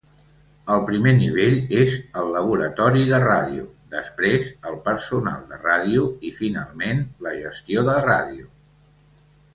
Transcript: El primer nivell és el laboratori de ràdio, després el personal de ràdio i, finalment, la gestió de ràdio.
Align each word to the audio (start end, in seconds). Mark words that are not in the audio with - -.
El 0.75 0.79
primer 0.85 1.11
nivell 1.17 1.57
és 1.81 1.93
el 2.21 2.31
laboratori 2.35 3.03
de 3.11 3.19
ràdio, 3.25 3.67
després 3.97 4.49
el 4.71 4.79
personal 4.89 5.45
de 5.53 5.61
ràdio 5.69 6.07
i, 6.31 6.33
finalment, 6.41 7.05
la 7.27 7.35
gestió 7.45 7.85
de 7.91 7.99
ràdio. 8.11 8.51